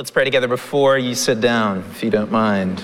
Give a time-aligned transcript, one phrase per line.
[0.00, 2.82] Let's pray together before you sit down, if you don't mind.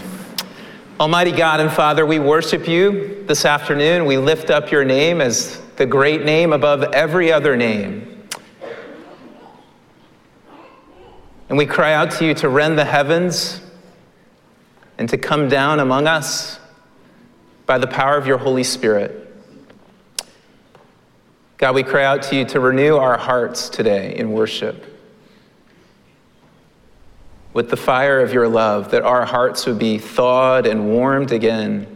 [1.00, 4.04] Almighty God and Father, we worship you this afternoon.
[4.04, 8.28] We lift up your name as the great name above every other name.
[11.48, 13.62] And we cry out to you to rend the heavens
[14.98, 16.60] and to come down among us
[17.64, 19.34] by the power of your Holy Spirit.
[21.56, 24.92] God, we cry out to you to renew our hearts today in worship
[27.56, 31.86] with the fire of your love, that our hearts would be thawed and warmed again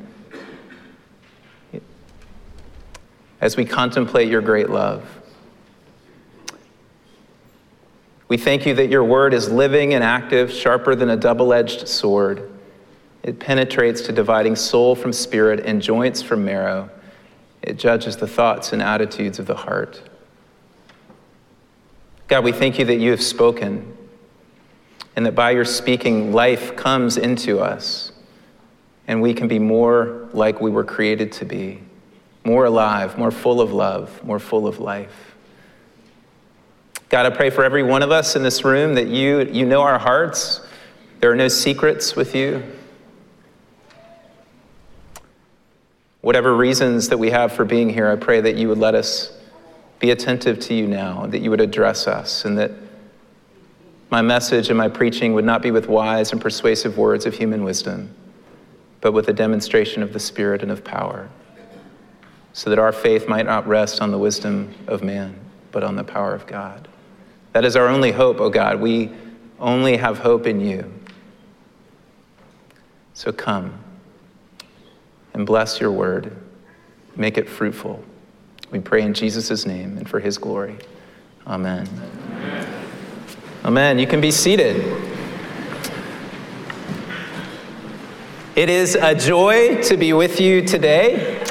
[3.42, 5.04] as we contemplate your great love.
[8.28, 11.86] We thank you that your word is living and active, sharper than a double edged
[11.86, 12.50] sword.
[13.22, 16.88] It penetrates to dividing soul from spirit and joints from marrow.
[17.60, 20.00] It judges the thoughts and attitudes of the heart.
[22.28, 23.98] God, we thank you that you have spoken
[25.16, 28.12] and that by your speaking, life comes into us,
[29.06, 31.80] and we can be more like we were created to be
[32.44, 35.34] more alive, more full of love, more full of life.
[37.08, 39.82] God, I pray for every one of us in this room that you, you know
[39.82, 40.60] our hearts.
[41.18, 42.62] There are no secrets with you.
[46.20, 49.36] Whatever reasons that we have for being here, I pray that you would let us
[49.98, 52.70] be attentive to you now, that you would address us, and that
[54.10, 57.62] my message and my preaching would not be with wise and persuasive words of human
[57.62, 58.14] wisdom,
[59.00, 61.28] but with a demonstration of the Spirit and of power,
[62.52, 65.38] so that our faith might not rest on the wisdom of man,
[65.70, 66.88] but on the power of God.
[67.52, 68.80] That is our only hope, O oh God.
[68.80, 69.10] We
[69.60, 70.92] only have hope in you.
[73.14, 73.74] So come
[75.34, 76.36] and bless your word.
[77.16, 78.02] Make it fruitful.
[78.70, 80.78] We pray in Jesus' name and for his glory.
[81.46, 81.88] Amen.
[81.88, 82.69] Amen.
[83.62, 83.98] Amen.
[83.98, 84.76] You can be seated.
[88.56, 91.44] It is a joy to be with you today.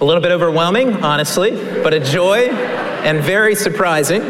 [0.00, 1.50] A little bit overwhelming, honestly,
[1.82, 4.22] but a joy and very surprising.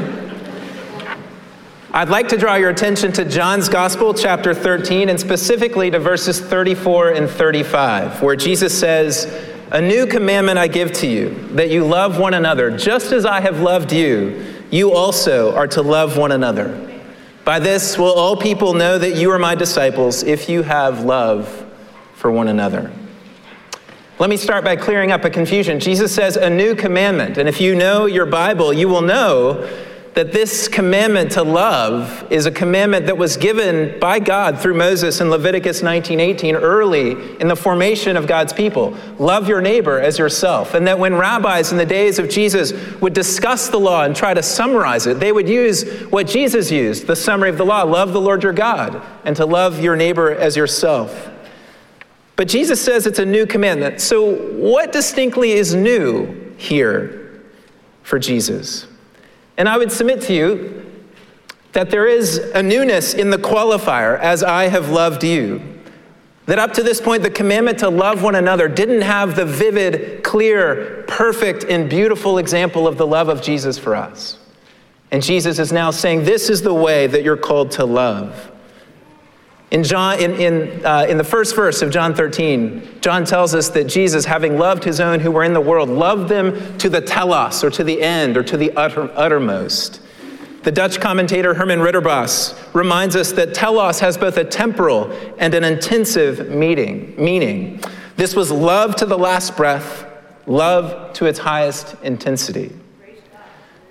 [1.93, 6.41] I'd like to draw your attention to John's Gospel, chapter 13, and specifically to verses
[6.41, 9.27] 34 and 35, where Jesus says,
[9.71, 13.43] A new commandment I give to you, that you love one another, just as I
[13.43, 16.86] have loved you you also are to love one another.
[17.44, 21.66] By this will all people know that you are my disciples if you have love
[22.14, 22.92] for one another.
[24.19, 25.81] Let me start by clearing up a confusion.
[25.81, 27.38] Jesus says a new commandment.
[27.38, 29.66] And if you know your Bible, you will know
[30.15, 35.21] that this commandment to love is a commandment that was given by God through Moses
[35.21, 38.94] in Leviticus 19:18 early in the formation of God's people.
[39.19, 40.75] Love your neighbor as yourself.
[40.75, 44.34] And that when rabbis in the days of Jesus would discuss the law and try
[44.34, 48.12] to summarize it, they would use what Jesus used, the summary of the law, love
[48.12, 51.31] the Lord your God and to love your neighbor as yourself.
[52.34, 54.00] But Jesus says it's a new commandment.
[54.00, 57.43] So what distinctly is new here
[58.03, 58.87] for Jesus?
[59.60, 60.91] And I would submit to you
[61.72, 65.60] that there is a newness in the qualifier, as I have loved you.
[66.47, 70.25] That up to this point, the commandment to love one another didn't have the vivid,
[70.25, 74.38] clear, perfect, and beautiful example of the love of Jesus for us.
[75.10, 78.50] And Jesus is now saying, This is the way that you're called to love.
[79.70, 83.69] In, John, in, in, uh, in the first verse of John 13, John tells us
[83.70, 87.00] that Jesus, having loved his own who were in the world, loved them to the
[87.00, 90.03] telos, or to the end, or to the utter, uttermost.
[90.64, 95.62] The Dutch commentator Herman Ridderbos reminds us that telos has both a temporal and an
[95.62, 97.14] intensive meaning.
[97.16, 97.81] meaning.
[98.16, 100.04] This was love to the last breath,
[100.47, 102.72] love to its highest intensity.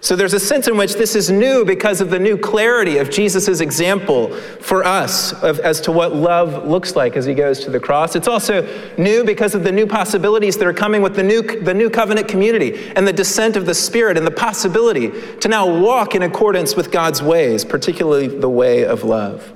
[0.01, 3.09] So there's a sense in which this is new because of the new clarity of
[3.09, 7.69] Jesus' example for us of, as to what love looks like as he goes to
[7.69, 8.15] the cross.
[8.15, 8.65] It's also
[8.97, 12.29] new because of the new possibilities that are coming with the new, the new covenant
[12.29, 15.11] community and the descent of the Spirit and the possibility
[15.41, 19.53] to now walk in accordance with God's ways, particularly the way of love.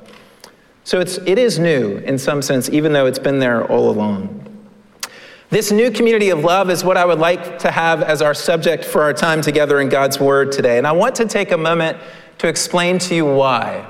[0.84, 4.53] So it's, it is new in some sense, even though it's been there all along.
[5.54, 8.84] This new community of love is what I would like to have as our subject
[8.84, 10.80] for our time together in God's Word today.
[10.80, 12.00] And I want to take a moment
[12.40, 13.86] to explain to you why.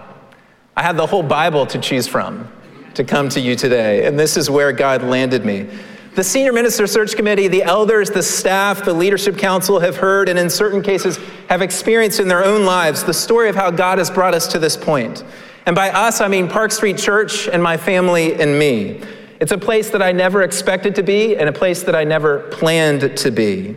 [0.76, 2.52] I had the whole Bible to choose from
[2.96, 5.70] to come to you today, and this is where God landed me.
[6.16, 10.38] The Senior Minister Search Committee, the elders, the staff, the Leadership Council have heard and
[10.38, 11.18] in certain cases
[11.48, 14.60] have experienced in their own lives the story of how God has brought us to
[14.60, 15.24] this point.
[15.66, 19.02] And by us, I mean Park Street Church and my family and me.
[19.40, 22.40] It's a place that I never expected to be and a place that I never
[22.50, 23.76] planned to be.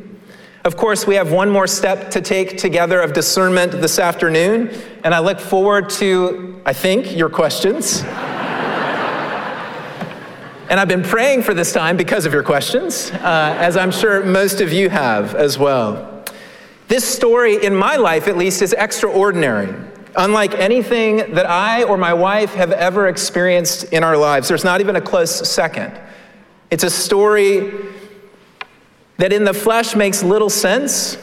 [0.64, 4.70] Of course, we have one more step to take together of discernment this afternoon,
[5.04, 8.02] and I look forward to, I think, your questions.
[10.68, 14.24] and I've been praying for this time because of your questions, uh, as I'm sure
[14.24, 16.24] most of you have as well.
[16.88, 19.72] This story, in my life at least, is extraordinary.
[20.16, 24.80] Unlike anything that I or my wife have ever experienced in our lives, there's not
[24.80, 25.98] even a close second.
[26.70, 27.70] It's a story
[29.18, 31.18] that in the flesh makes little sense,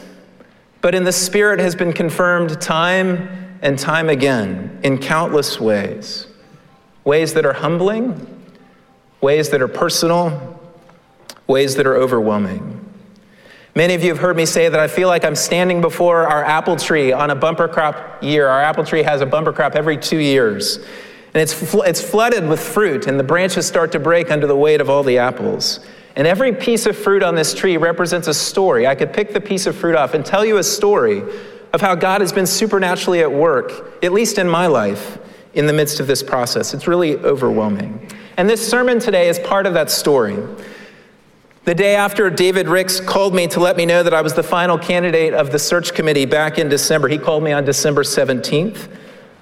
[0.81, 6.27] but in the spirit has been confirmed time and time again in countless ways.
[7.03, 8.43] Ways that are humbling,
[9.21, 10.59] ways that are personal,
[11.47, 12.82] ways that are overwhelming.
[13.75, 16.43] Many of you have heard me say that I feel like I'm standing before our
[16.43, 18.47] apple tree on a bumper crop year.
[18.47, 20.77] Our apple tree has a bumper crop every two years.
[20.77, 24.55] And it's, fl- it's flooded with fruit, and the branches start to break under the
[24.55, 25.79] weight of all the apples.
[26.15, 28.85] And every piece of fruit on this tree represents a story.
[28.85, 31.23] I could pick the piece of fruit off and tell you a story
[31.73, 33.71] of how God has been supernaturally at work,
[34.03, 35.17] at least in my life,
[35.55, 36.75] in the midst of this process.
[36.75, 38.07] It's really overwhelming.
[38.37, 40.37] And this sermon today is part of that story.
[41.65, 44.43] The day after David Ricks called me to let me know that I was the
[44.43, 48.89] final candidate of the search committee back in December, he called me on December 17th.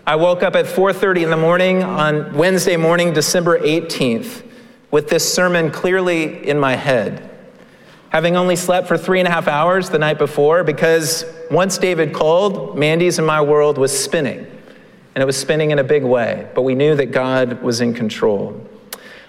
[0.05, 4.43] I woke up at 4:30 in the morning on Wednesday morning, December 18th,
[4.91, 7.27] with this sermon clearly in my head.
[8.09, 12.13] Having only slept for three and a half hours the night before, because once David
[12.13, 14.45] called, Mandy's and my world was spinning.
[15.15, 17.95] And it was spinning in a big way, but we knew that God was in
[17.95, 18.61] control.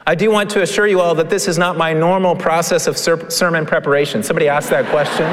[0.04, 2.98] I do want to assure you all that this is not my normal process of
[2.98, 4.22] ser- sermon preparation.
[4.22, 5.26] Somebody asked that question.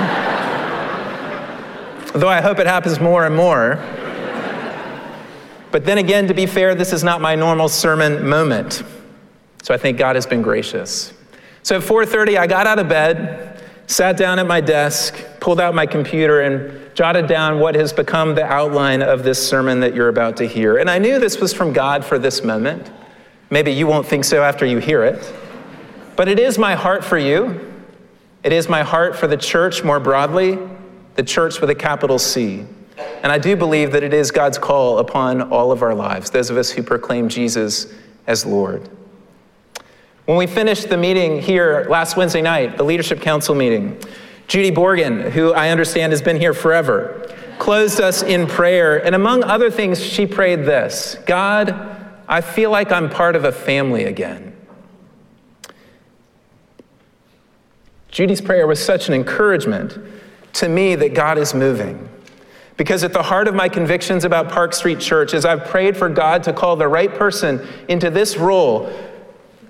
[2.20, 3.78] Though I hope it happens more and more.
[5.72, 8.84] But then again, to be fair, this is not my normal sermon moment.
[9.64, 11.14] So I think God has been gracious.
[11.64, 15.74] So at 4:30 I got out of bed, sat down at my desk, pulled out
[15.74, 20.10] my computer and jotted down what has become the outline of this sermon that you're
[20.10, 20.78] about to hear.
[20.78, 22.90] And I knew this was from God for this moment.
[23.50, 25.34] Maybe you won't think so after you hear it.
[26.16, 27.74] But it is my heart for you.
[28.44, 30.60] It is my heart for the church more broadly,
[31.16, 32.66] the church with a capital C.
[33.24, 36.50] And I do believe that it is God's call upon all of our lives, those
[36.50, 37.94] of us who proclaim Jesus
[38.28, 38.90] as Lord.
[40.26, 44.00] When we finished the meeting here last Wednesday night, the Leadership Council meeting,
[44.48, 49.04] Judy Borgen, who I understand has been here forever, closed us in prayer.
[49.04, 51.99] And among other things, she prayed this God,
[52.30, 54.56] I feel like I'm part of a family again.
[58.12, 59.98] Judy's prayer was such an encouragement
[60.54, 62.08] to me that God is moving.
[62.78, 66.08] Because at the heart of my convictions about Park Street Church is I've prayed for
[66.08, 68.94] God to call the right person into this role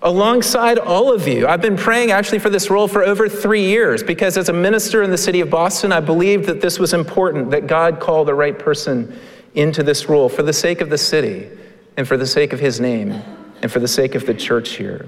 [0.01, 1.47] alongside all of you.
[1.47, 5.01] I've been praying actually for this role for over three years because as a minister
[5.01, 8.35] in the city of Boston, I believed that this was important, that God call the
[8.35, 9.17] right person
[9.55, 11.50] into this role for the sake of the city
[12.00, 13.12] and for the sake of his name
[13.62, 15.06] and for the sake of the church here.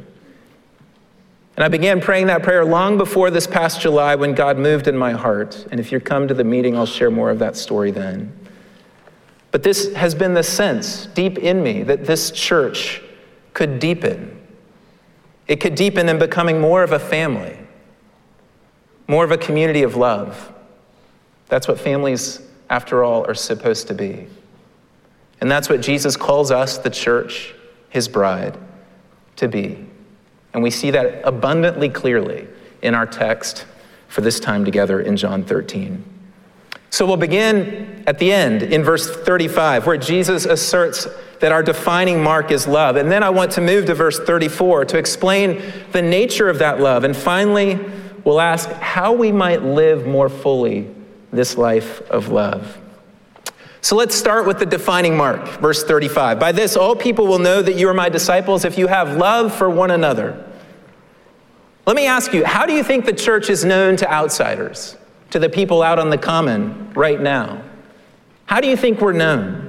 [1.55, 4.97] And I began praying that prayer long before this past July when God moved in
[4.97, 5.65] my heart.
[5.71, 8.37] And if you come to the meeting, I'll share more of that story then.
[9.51, 13.01] But this has been the sense deep in me that this church
[13.53, 14.45] could deepen.
[15.47, 17.57] It could deepen in becoming more of a family,
[19.07, 20.51] more of a community of love.
[21.47, 24.27] That's what families, after all, are supposed to be.
[25.41, 27.53] And that's what Jesus calls us, the church,
[27.89, 28.57] his bride,
[29.37, 29.85] to be.
[30.53, 32.47] And we see that abundantly clearly
[32.81, 33.65] in our text
[34.07, 36.03] for this time together in John 13.
[36.91, 41.07] So we'll begin at the end in verse 35, where Jesus asserts
[41.39, 42.97] that our defining mark is love.
[42.97, 45.61] And then I want to move to verse 34 to explain
[45.93, 47.05] the nature of that love.
[47.05, 47.79] And finally,
[48.25, 50.93] we'll ask how we might live more fully
[51.31, 52.77] this life of love.
[53.83, 56.39] So let's start with the defining mark, verse 35.
[56.39, 59.53] By this, all people will know that you are my disciples if you have love
[59.53, 60.47] for one another.
[61.87, 64.97] Let me ask you, how do you think the church is known to outsiders,
[65.31, 67.63] to the people out on the common right now?
[68.45, 69.67] How do you think we're known?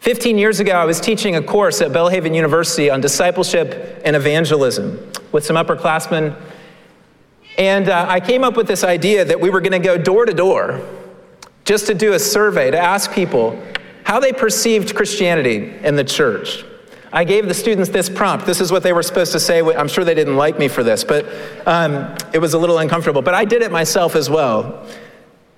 [0.00, 5.12] 15 years ago, I was teaching a course at Belhaven University on discipleship and evangelism
[5.30, 6.36] with some upperclassmen.
[7.58, 10.26] And uh, I came up with this idea that we were going to go door
[10.26, 10.80] to door
[11.66, 13.60] just to do a survey to ask people
[14.04, 16.64] how they perceived Christianity in the church.
[17.12, 18.46] I gave the students this prompt.
[18.46, 19.60] This is what they were supposed to say.
[19.60, 21.26] I'm sure they didn't like me for this, but
[21.66, 23.20] um, it was a little uncomfortable.
[23.20, 24.86] But I did it myself as well.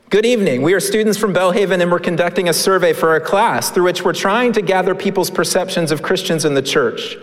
[0.08, 0.62] Good evening.
[0.62, 4.02] We are students from Belhaven, and we're conducting a survey for a class through which
[4.02, 7.18] we're trying to gather people's perceptions of Christians in the church.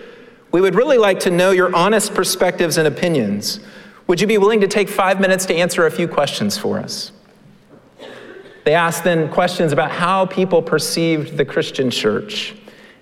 [0.51, 3.59] We would really like to know your honest perspectives and opinions.
[4.05, 7.11] Would you be willing to take five minutes to answer a few questions for us?
[8.65, 12.55] They asked then questions about how people perceived the Christian church.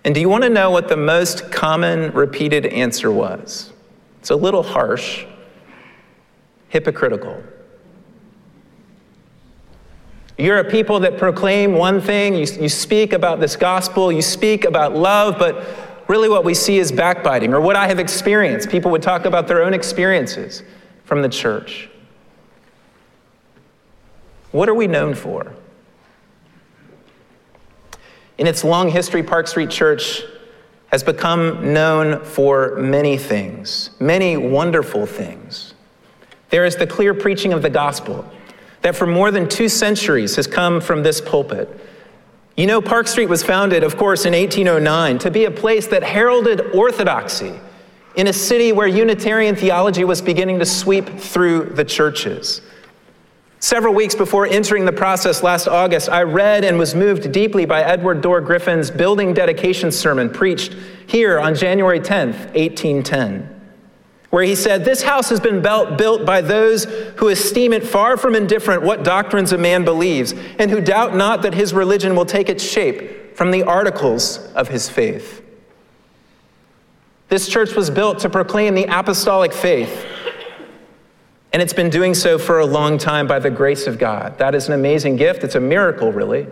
[0.03, 3.71] And do you want to know what the most common repeated answer was?
[4.19, 5.25] It's a little harsh,
[6.67, 7.41] hypocritical.
[10.37, 14.65] You're a people that proclaim one thing, you, you speak about this gospel, you speak
[14.65, 15.65] about love, but
[16.09, 18.69] really what we see is backbiting, or what I have experienced.
[18.69, 20.61] People would talk about their own experiences
[21.05, 21.89] from the church.
[24.53, 25.51] What are we known for?
[28.37, 30.21] In its long history, Park Street Church
[30.87, 35.73] has become known for many things, many wonderful things.
[36.51, 38.31] There is the clear preaching of the gospel
[38.83, 41.67] that for more than two centuries has come from this pulpit.
[42.55, 46.03] You know, Park Street was founded, of course, in 1809 to be a place that
[46.03, 47.59] heralded orthodoxy
[48.15, 52.61] in a city where Unitarian theology was beginning to sweep through the churches.
[53.63, 57.81] Several weeks before entering the process last August, I read and was moved deeply by
[57.81, 60.75] Edward Dorr Griffin's building dedication sermon preached
[61.07, 63.61] here on January 10th, 1810
[64.31, 66.83] where he said, This house has been built by those
[67.17, 71.43] who esteem it far from indifferent what doctrines a man believes, and who doubt not
[71.43, 75.41] that his religion will take its shape from the articles of his faith.
[77.29, 80.05] This church was built to proclaim the apostolic faith,
[81.53, 84.39] and it's been doing so for a long time by the grace of God.
[84.39, 85.43] That is an amazing gift.
[85.43, 86.47] It's a miracle, really,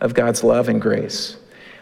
[0.00, 1.38] of God's love and grace.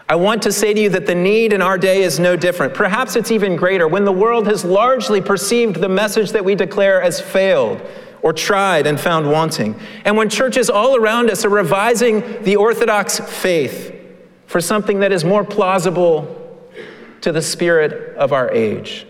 [0.09, 2.73] I want to say to you that the need in our day is no different.
[2.73, 7.03] Perhaps it's even greater when the world has largely perceived the message that we declare
[7.03, 7.83] as failed
[8.23, 9.75] or tried and found wanting.
[10.05, 13.93] And when churches all around us are revising the Orthodox faith
[14.47, 16.39] for something that is more plausible
[17.23, 19.07] to the spirit of our age.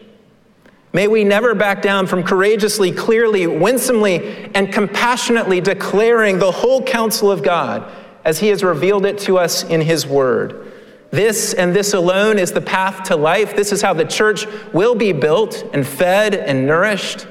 [0.93, 7.31] May we never back down from courageously, clearly, winsomely, and compassionately declaring the whole counsel
[7.31, 7.91] of God
[8.25, 10.73] as He has revealed it to us in His Word.
[11.11, 13.57] This and this alone is the path to life.
[13.57, 17.27] This is how the church will be built and fed and nourished.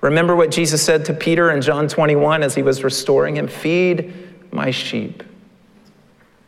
[0.00, 4.14] Remember what Jesus said to Peter in John 21 as he was restoring him Feed
[4.52, 5.22] my sheep.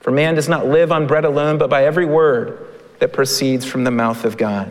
[0.00, 2.66] For man does not live on bread alone, but by every word
[2.98, 4.70] that proceeds from the mouth of God.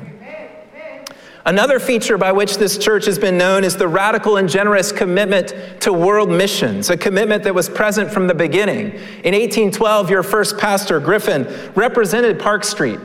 [1.45, 5.53] Another feature by which this church has been known is the radical and generous commitment
[5.81, 8.91] to world missions, a commitment that was present from the beginning.
[9.23, 12.99] In 1812, your first pastor, Griffin, represented Park Street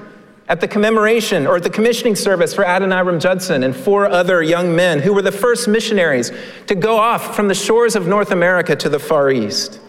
[0.49, 4.76] at the commemoration or at the commissioning service for Adoniram Judson and four other young
[4.76, 6.31] men who were the first missionaries
[6.66, 9.81] to go off from the shores of North America to the Far East.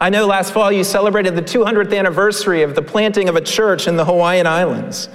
[0.00, 3.86] I know last fall you celebrated the 200th anniversary of the planting of a church
[3.86, 5.10] in the Hawaiian Islands.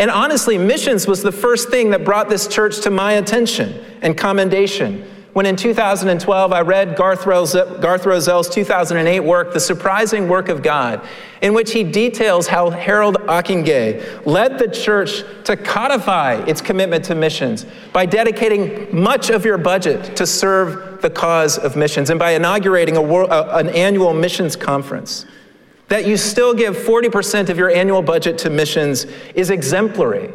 [0.00, 4.16] And honestly, missions was the first thing that brought this church to my attention and
[4.16, 5.04] commendation.
[5.34, 11.06] When in 2012 I read Garth, Rosell's 2008 work, The Surprising Work of God,
[11.42, 17.14] in which he details how Harold Ockenga led the church to codify its commitment to
[17.14, 22.30] missions by dedicating much of your budget to serve the cause of missions and by
[22.30, 25.26] inaugurating an annual missions conference.
[25.90, 30.32] That you still give 40% of your annual budget to missions is exemplary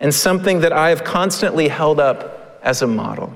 [0.00, 3.32] and something that I have constantly held up as a model.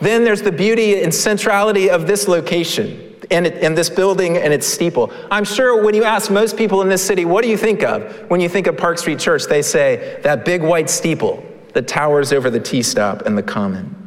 [0.00, 4.52] Then there's the beauty and centrality of this location and, it, and, this building and
[4.52, 5.12] its steeple.
[5.30, 8.28] I'm sure when you ask most people in this city, what do you think of
[8.28, 9.44] when you think of Park Street Church?
[9.44, 13.99] They say that big white steeple that towers over the T stop and the common.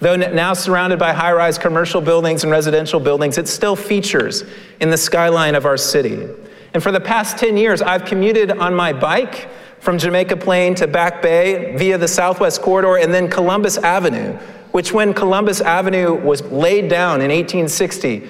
[0.00, 4.44] Though now surrounded by high rise commercial buildings and residential buildings, it still features
[4.80, 6.28] in the skyline of our city.
[6.74, 9.48] And for the past 10 years, I've commuted on my bike
[9.80, 14.34] from Jamaica Plain to Back Bay via the Southwest Corridor and then Columbus Avenue,
[14.72, 18.28] which, when Columbus Avenue was laid down in 1860,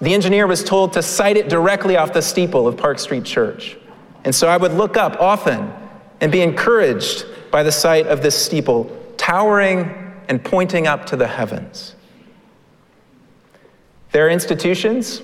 [0.00, 3.76] the engineer was told to site it directly off the steeple of Park Street Church.
[4.24, 5.70] And so I would look up often
[6.20, 9.99] and be encouraged by the sight of this steeple towering
[10.30, 11.96] and pointing up to the heavens.
[14.12, 15.22] There are institutions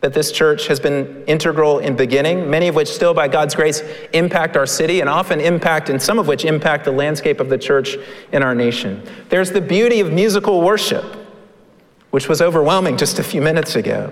[0.00, 3.82] that this church has been integral in beginning, many of which still, by God's grace,
[4.14, 7.58] impact our city and often impact, and some of which impact the landscape of the
[7.58, 7.98] church
[8.32, 9.06] in our nation.
[9.28, 11.04] There's the beauty of musical worship,
[12.08, 14.10] which was overwhelming just a few minutes ago,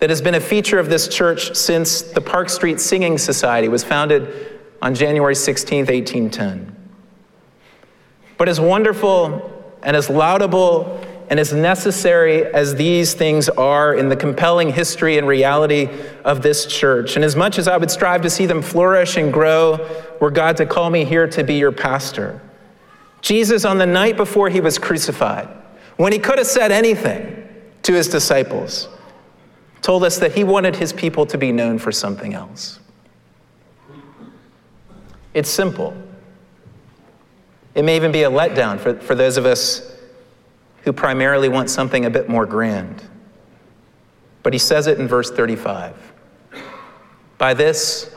[0.00, 3.82] that has been a feature of this church since the Park Street Singing Society was
[3.82, 6.76] founded on January 16, 1810.
[8.36, 9.53] But as wonderful
[9.84, 11.00] and as laudable
[11.30, 15.88] and as necessary as these things are in the compelling history and reality
[16.24, 19.32] of this church, and as much as I would strive to see them flourish and
[19.32, 19.88] grow,
[20.20, 22.40] were God to call me here to be your pastor,
[23.22, 25.48] Jesus, on the night before he was crucified,
[25.96, 27.48] when he could have said anything
[27.82, 28.88] to his disciples,
[29.80, 32.80] told us that he wanted his people to be known for something else.
[35.32, 35.96] It's simple.
[37.74, 39.92] It may even be a letdown for, for those of us
[40.82, 43.02] who primarily want something a bit more grand.
[44.42, 45.96] But he says it in verse 35
[47.38, 48.14] By this,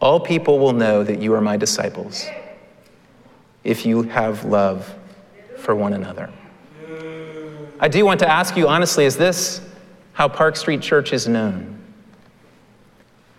[0.00, 2.26] all people will know that you are my disciples
[3.62, 4.94] if you have love
[5.58, 6.32] for one another.
[7.78, 9.60] I do want to ask you honestly is this
[10.14, 11.78] how Park Street Church is known?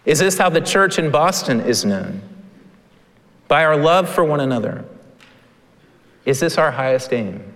[0.06, 2.22] Is this how the church in Boston is known?
[3.48, 4.86] By our love for one another.
[6.26, 7.54] Is this our highest aim?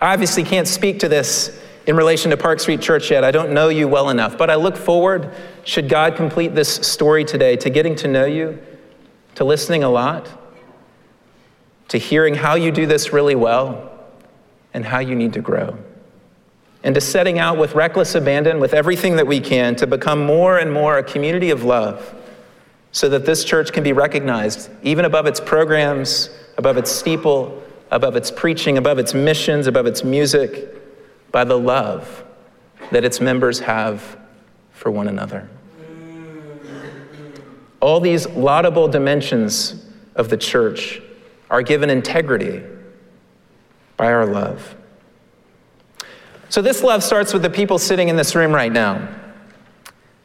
[0.00, 3.24] I obviously can't speak to this in relation to Park Street Church yet.
[3.24, 5.34] I don't know you well enough, but I look forward,
[5.64, 8.58] should God complete this story today, to getting to know you,
[9.36, 10.28] to listening a lot,
[11.88, 13.90] to hearing how you do this really well,
[14.74, 15.78] and how you need to grow.
[16.84, 20.58] And to setting out with reckless abandon, with everything that we can, to become more
[20.58, 22.14] and more a community of love
[22.92, 28.16] so that this church can be recognized, even above its programs, above its steeple, above
[28.16, 30.74] its preaching, above its missions, above its music,
[31.32, 32.24] by the love
[32.90, 34.18] that its members have
[34.72, 35.48] for one another.
[37.80, 39.86] All these laudable dimensions
[40.16, 41.00] of the church
[41.48, 42.62] are given integrity
[43.96, 44.74] by our love.
[46.48, 49.06] So, this love starts with the people sitting in this room right now.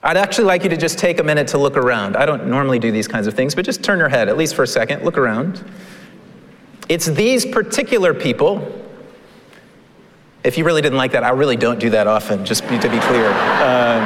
[0.02, 2.16] I'd actually like you to just take a minute to look around.
[2.18, 4.56] I don't normally do these kinds of things, but just turn your head, at least
[4.56, 5.64] for a second, look around.
[6.90, 8.82] It's these particular people.
[10.44, 13.00] If you really didn't like that, I really don't do that often, just to be
[13.00, 13.32] clear.
[13.64, 14.04] Um,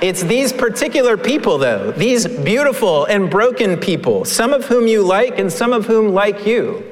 [0.00, 5.38] it's these particular people, though, these beautiful and broken people, some of whom you like
[5.38, 6.82] and some of whom like you.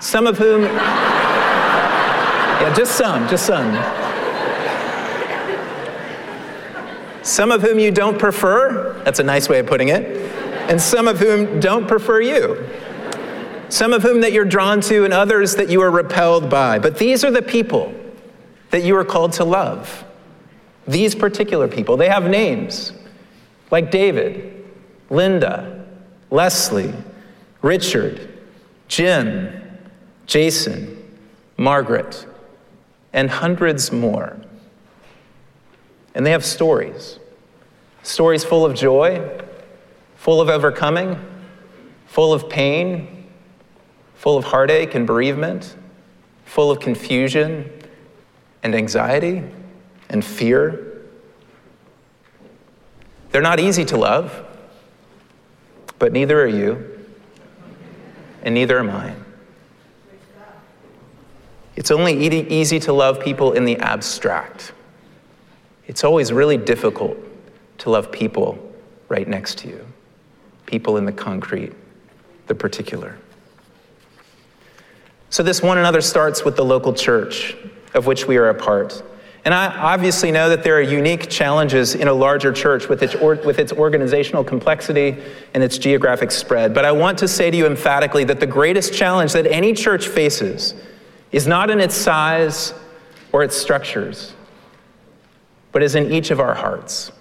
[0.00, 3.72] Some of whom, yeah, just some, just some.
[7.24, 10.04] Some of whom you don't prefer, that's a nice way of putting it,
[10.70, 12.68] and some of whom don't prefer you
[13.68, 16.78] some of whom that you're drawn to, and others that you are repelled by.
[16.78, 17.92] But these are the people
[18.70, 20.04] that you are called to love.
[20.86, 22.92] These particular people, they have names
[23.70, 24.66] like David,
[25.10, 25.86] Linda,
[26.30, 26.94] Leslie,
[27.62, 28.28] Richard,
[28.88, 29.52] Jim,
[30.26, 30.96] Jason,
[31.56, 32.26] Margaret,
[33.12, 34.36] and hundreds more.
[36.14, 37.18] And they have stories
[38.02, 39.38] stories full of joy,
[40.16, 41.18] full of overcoming,
[42.06, 43.17] full of pain,
[44.18, 45.76] full of heartache and bereavement,
[46.44, 47.70] full of confusion
[48.64, 49.44] and anxiety
[50.10, 51.04] and fear.
[53.30, 54.44] They're not easy to love,
[56.00, 57.06] but neither are you,
[58.42, 59.14] and neither am I.
[61.76, 64.72] It's only easy to love people in the abstract.
[65.86, 67.16] It's always really difficult
[67.78, 68.58] to love people
[69.08, 69.86] right next to you,
[70.66, 71.72] people in the concrete,
[72.48, 73.16] the particular.
[75.30, 77.54] So, this one another starts with the local church
[77.94, 79.02] of which we are a part.
[79.44, 83.14] And I obviously know that there are unique challenges in a larger church with its,
[83.14, 85.16] or, with its organizational complexity
[85.54, 86.74] and its geographic spread.
[86.74, 90.08] But I want to say to you emphatically that the greatest challenge that any church
[90.08, 90.74] faces
[91.32, 92.74] is not in its size
[93.32, 94.34] or its structures,
[95.72, 97.12] but is in each of our hearts.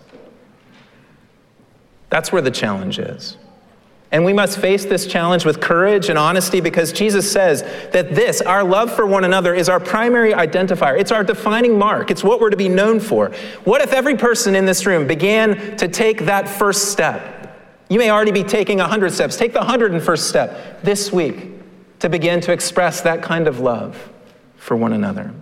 [2.09, 3.37] That's where the challenge is.
[4.11, 8.41] And we must face this challenge with courage and honesty because Jesus says that this,
[8.41, 10.97] our love for one another, is our primary identifier.
[10.97, 12.09] It's our defining mark.
[12.09, 13.31] It's what we're to be known for.
[13.65, 17.33] What if every person in this room began to take that first step?
[17.89, 19.35] You may already be taking 100 steps.
[19.35, 21.51] Take the 101st step this week
[21.99, 24.09] to begin to express that kind of love
[24.55, 25.33] for one another.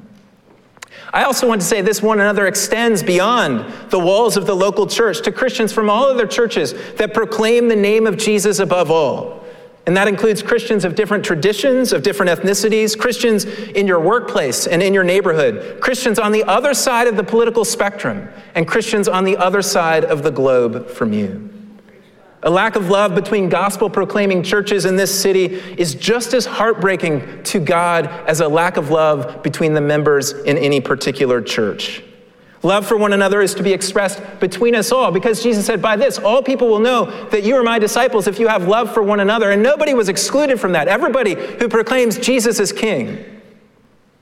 [1.14, 4.86] I also want to say this one another extends beyond the walls of the local
[4.86, 9.46] church to Christians from all other churches that proclaim the name of Jesus above all.
[9.88, 14.82] And that includes Christians of different traditions, of different ethnicities, Christians in your workplace and
[14.82, 19.24] in your neighborhood, Christians on the other side of the political spectrum, and Christians on
[19.24, 21.55] the other side of the globe from you.
[22.46, 25.46] A lack of love between gospel proclaiming churches in this city
[25.80, 30.56] is just as heartbreaking to God as a lack of love between the members in
[30.60, 32.04] any particular church.
[32.62, 35.96] Love for one another is to be expressed between us all because Jesus said, By
[35.96, 39.02] this, all people will know that you are my disciples if you have love for
[39.02, 39.50] one another.
[39.50, 40.88] And nobody was excluded from that.
[40.88, 43.42] Everybody who proclaims Jesus as king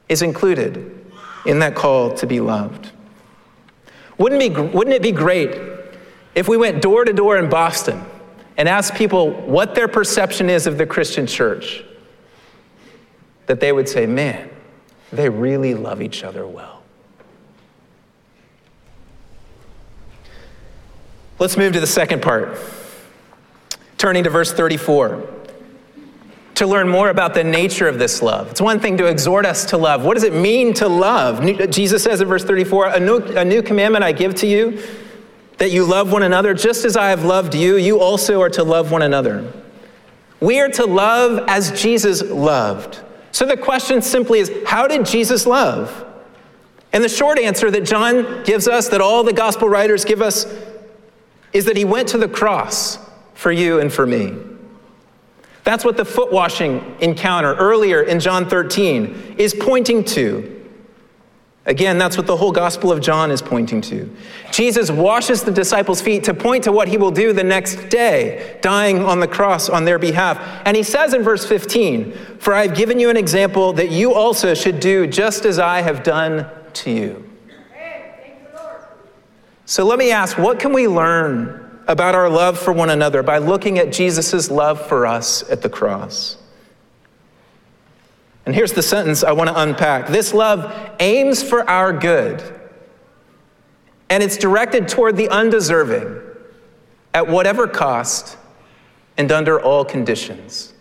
[0.08, 1.10] is included
[1.46, 2.92] in that call to be loved.
[4.18, 5.60] Wouldn't, be, wouldn't it be great
[6.36, 8.06] if we went door to door in Boston
[8.58, 11.84] and ask people what their perception is of the Christian church,
[13.48, 14.50] that they would say, man,
[15.12, 16.82] they really love each other well.
[21.40, 22.58] Let's move to the second part.
[23.98, 25.30] Turning to verse 34
[26.56, 28.52] to learn more about the nature of this love.
[28.52, 30.06] It's one thing to exhort us to love.
[30.06, 31.70] What does it mean to love?
[31.72, 34.82] Jesus says in verse 34 a new, a new commandment I give to you,
[35.64, 38.66] that you love one another just as I have loved you, you also are to
[38.66, 39.50] love one another.
[40.42, 43.00] We are to love as Jesus loved.
[43.32, 46.06] So the question simply is how did Jesus love?
[46.92, 50.46] And the short answer that John gives us, that all the gospel writers give us,
[51.54, 53.00] is that he went to the cross
[53.34, 54.36] for you and for me.
[55.64, 60.63] That's what the foot washing encounter earlier in John 13 is pointing to.
[61.66, 64.14] Again, that's what the whole Gospel of John is pointing to.
[64.52, 68.60] Jesus washes the disciples' feet to point to what he will do the next day,
[68.62, 70.38] dying on the cross on their behalf.
[70.66, 74.14] And he says in verse 15, For I have given you an example that you
[74.14, 77.30] also should do just as I have done to you.
[79.66, 83.38] So let me ask, what can we learn about our love for one another by
[83.38, 86.38] looking at Jesus' love for us at the cross.
[88.46, 92.44] And here's the sentence I want to unpack this love aims for our good,
[94.10, 96.22] and it's directed toward the undeserving
[97.14, 98.38] at whatever cost
[99.18, 100.74] and under all conditions.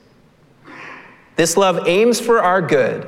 [1.36, 3.06] This love aims for our good.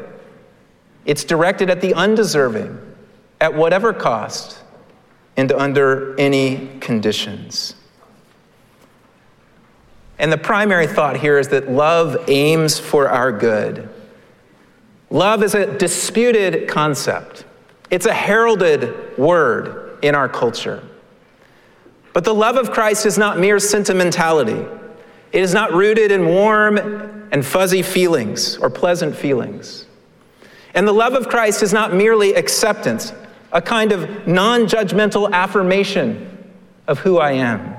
[1.05, 2.81] It's directed at the undeserving
[3.41, 4.63] at whatever cost
[5.37, 7.75] and under any conditions.
[10.19, 13.89] And the primary thought here is that love aims for our good.
[15.15, 17.45] Love is a disputed concept,
[17.89, 20.83] it's a heralded word in our culture.
[22.13, 24.67] But the love of Christ is not mere sentimentality.
[25.31, 26.79] It is not rooted in warm
[27.31, 29.87] and fuzzy feelings or pleasant feelings.
[30.75, 33.13] And the love of Christ is not merely acceptance,
[33.53, 36.53] a kind of non judgmental affirmation
[36.89, 37.74] of who I am.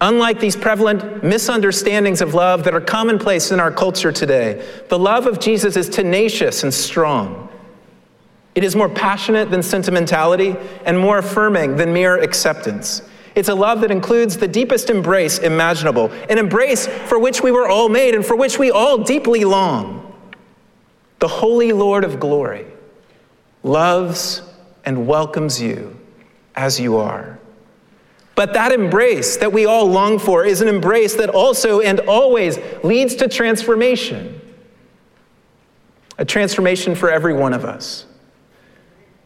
[0.00, 5.26] Unlike these prevalent misunderstandings of love that are commonplace in our culture today, the love
[5.26, 7.48] of Jesus is tenacious and strong.
[8.54, 13.02] It is more passionate than sentimentality and more affirming than mere acceptance.
[13.34, 17.68] It's a love that includes the deepest embrace imaginable, an embrace for which we were
[17.68, 20.02] all made and for which we all deeply long.
[21.18, 22.66] The Holy Lord of glory
[23.62, 24.42] loves
[24.84, 25.98] and welcomes you
[26.54, 27.38] as you are.
[28.36, 32.58] But that embrace that we all long for is an embrace that also and always
[32.84, 34.40] leads to transformation.
[36.18, 38.04] A transformation for every one of us.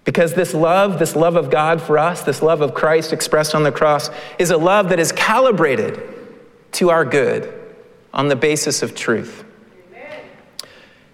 [0.04, 3.64] Because this love, this love of God for us, this love of Christ expressed on
[3.64, 6.00] the cross, is a love that is calibrated
[6.72, 7.52] to our good
[8.14, 9.44] on the basis of truth.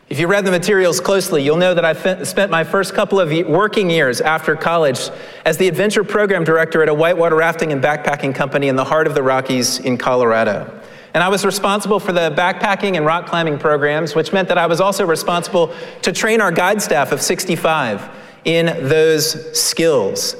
[0.09, 3.29] If you read the materials closely, you'll know that I spent my first couple of
[3.49, 5.11] working years after college
[5.45, 9.09] as the adventure program director at a whitewater rafting and backpacking company in the heart
[9.09, 10.81] of the Rockies in Colorado.
[11.13, 14.67] And I was responsible for the backpacking and rock climbing programs, which meant that I
[14.67, 18.09] was also responsible to train our guide staff of 65
[18.45, 20.37] in those skills.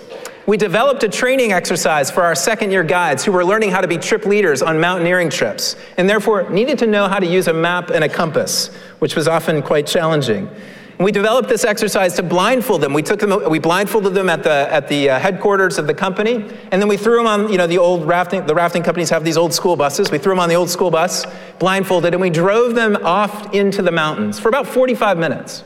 [0.47, 3.89] We developed a training exercise for our second year guides who were learning how to
[3.89, 7.53] be trip leaders on mountaineering trips and therefore needed to know how to use a
[7.53, 8.69] map and a compass,
[9.01, 10.47] which was often quite challenging.
[10.47, 12.95] And we developed this exercise to blindfold them.
[12.95, 16.37] We took them, we blindfolded them at the, at the uh, headquarters of the company,
[16.71, 19.25] and then we threw them on, you know, the old rafting, the rafting companies have
[19.25, 20.13] these old school buses.
[20.13, 21.27] We threw them on the old school bus,
[21.59, 25.65] blindfolded, and we drove them off into the mountains for about 45 minutes,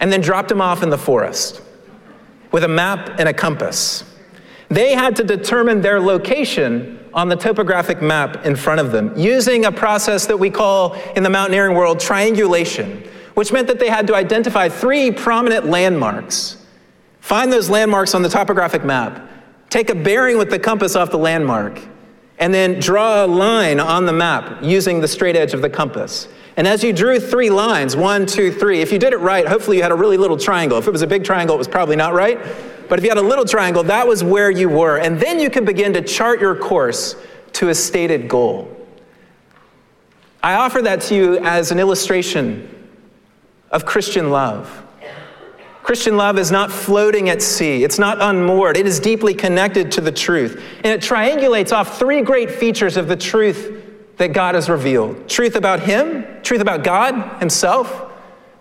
[0.00, 1.62] and then dropped them off in the forest
[2.52, 4.04] with a map and a compass.
[4.68, 9.64] They had to determine their location on the topographic map in front of them using
[9.64, 13.02] a process that we call in the mountaineering world triangulation,
[13.34, 16.64] which meant that they had to identify three prominent landmarks,
[17.20, 19.30] find those landmarks on the topographic map,
[19.70, 21.80] take a bearing with the compass off the landmark,
[22.38, 26.28] and then draw a line on the map using the straight edge of the compass.
[26.56, 29.76] And as you drew three lines, one, two, three, if you did it right, hopefully
[29.76, 30.78] you had a really little triangle.
[30.78, 32.38] If it was a big triangle, it was probably not right.
[32.88, 34.98] But if you had a little triangle, that was where you were.
[34.98, 37.16] And then you can begin to chart your course
[37.54, 38.74] to a stated goal.
[40.42, 42.72] I offer that to you as an illustration
[43.70, 44.84] of Christian love.
[45.82, 50.00] Christian love is not floating at sea, it's not unmoored, it is deeply connected to
[50.00, 50.60] the truth.
[50.82, 53.85] And it triangulates off three great features of the truth
[54.16, 58.12] that God has revealed truth about Him, truth about God Himself,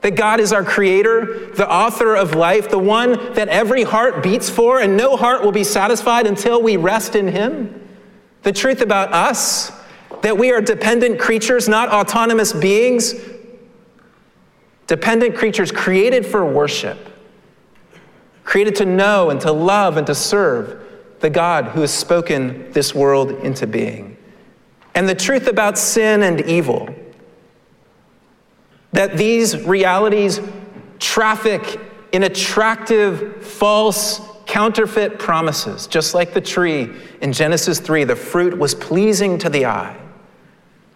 [0.02, 4.50] that God is our creator, the author of life, the one that every heart beats
[4.50, 7.82] for, and no heart will be satisfied until we rest in Him.
[8.44, 9.72] The truth about us,
[10.22, 13.16] that we are dependent creatures, not autonomous beings,
[14.88, 17.00] dependent creatures created for worship,
[18.44, 20.82] created to know and to love and to serve
[21.22, 24.15] the God who has spoken this world into being.
[24.96, 26.90] And the truth about sin and evil,
[28.94, 30.40] that these realities
[31.00, 31.80] traffic
[32.14, 38.74] in attractive, false, counterfeit promises, just like the tree in Genesis 3, the fruit was
[38.74, 39.98] pleasing to the eye,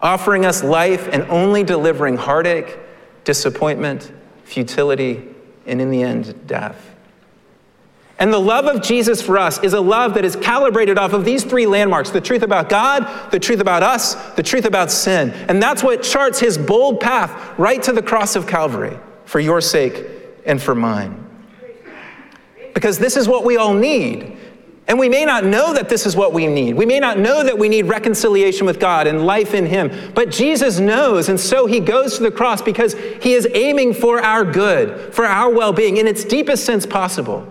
[0.00, 2.78] offering us life and only delivering heartache,
[3.24, 4.12] disappointment,
[4.44, 5.22] futility,
[5.66, 6.89] and in the end, death.
[8.20, 11.24] And the love of Jesus for us is a love that is calibrated off of
[11.24, 15.30] these three landmarks the truth about God, the truth about us, the truth about sin.
[15.48, 19.62] And that's what charts his bold path right to the cross of Calvary for your
[19.62, 20.04] sake
[20.44, 21.26] and for mine.
[22.74, 24.36] Because this is what we all need.
[24.86, 26.74] And we may not know that this is what we need.
[26.74, 30.12] We may not know that we need reconciliation with God and life in Him.
[30.14, 34.20] But Jesus knows, and so He goes to the cross because He is aiming for
[34.20, 37.50] our good, for our well being, in its deepest sense possible.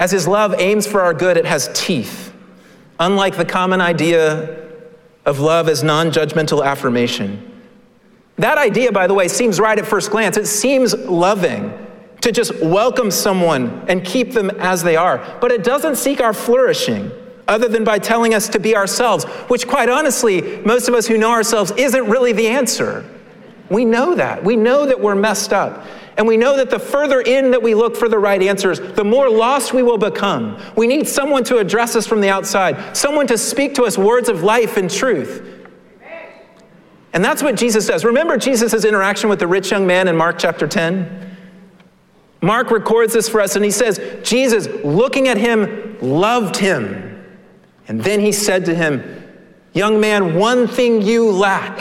[0.00, 2.32] As His love aims for our good, it has teeth,
[2.98, 4.66] unlike the common idea
[5.26, 7.46] of love as non judgmental affirmation.
[8.36, 10.38] That idea, by the way, seems right at first glance.
[10.38, 11.72] It seems loving
[12.22, 15.18] to just welcome someone and keep them as they are.
[15.42, 17.10] But it doesn't seek our flourishing
[17.46, 21.18] other than by telling us to be ourselves, which, quite honestly, most of us who
[21.18, 23.04] know ourselves isn't really the answer.
[23.68, 24.42] We know that.
[24.42, 25.84] We know that we're messed up.
[26.16, 29.04] And we know that the further in that we look for the right answers, the
[29.04, 30.60] more lost we will become.
[30.76, 34.28] We need someone to address us from the outside, someone to speak to us words
[34.28, 35.58] of life and truth.
[37.12, 38.04] And that's what Jesus does.
[38.04, 41.36] Remember Jesus' interaction with the rich young man in Mark chapter 10?
[42.42, 47.06] Mark records this for us, and he says, Jesus, looking at him, loved him.
[47.88, 49.16] And then he said to him,
[49.72, 51.78] Young man, one thing you lack.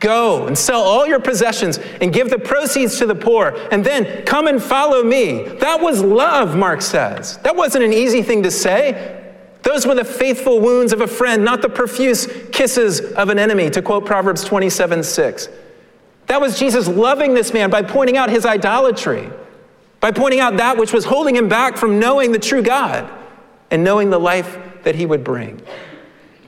[0.00, 4.24] Go and sell all your possessions and give the proceeds to the poor, and then
[4.24, 5.44] come and follow me.
[5.44, 7.36] That was love, Mark says.
[7.38, 9.18] That wasn't an easy thing to say.
[9.62, 13.68] Those were the faithful wounds of a friend, not the profuse kisses of an enemy,
[13.70, 15.48] to quote Proverbs 27 6.
[16.26, 19.28] That was Jesus loving this man by pointing out his idolatry,
[20.00, 23.10] by pointing out that which was holding him back from knowing the true God
[23.70, 25.60] and knowing the life that he would bring.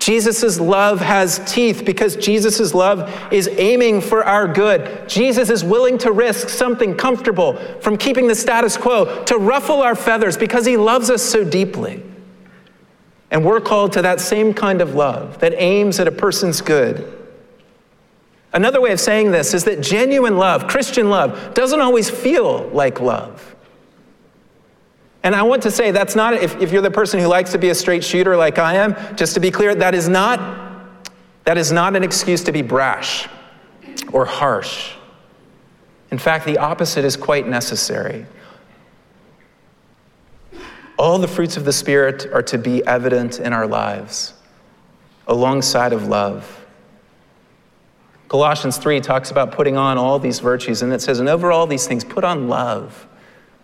[0.02, 5.08] Jesus' love has teeth because Jesus' love is aiming for our good.
[5.08, 9.94] Jesus is willing to risk something comfortable from keeping the status quo, to ruffle our
[9.94, 12.02] feathers because he loves us so deeply.
[13.30, 17.20] And we're called to that same kind of love that aims at a person's good.
[18.52, 23.00] Another way of saying this is that genuine love, Christian love, doesn't always feel like
[23.00, 23.51] love.
[25.22, 27.58] And I want to say that's not, if, if you're the person who likes to
[27.58, 31.10] be a straight shooter like I am, just to be clear, that is not,
[31.44, 33.28] that is not an excuse to be brash
[34.12, 34.92] or harsh.
[36.10, 38.26] In fact, the opposite is quite necessary.
[40.98, 44.34] All the fruits of the Spirit are to be evident in our lives
[45.26, 46.58] alongside of love.
[48.28, 51.66] Colossians 3 talks about putting on all these virtues, and it says, And over all
[51.66, 53.06] these things, put on love,